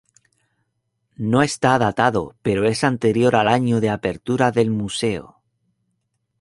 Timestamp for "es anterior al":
2.65-3.47